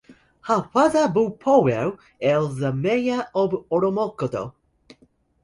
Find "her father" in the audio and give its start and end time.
0.47-1.07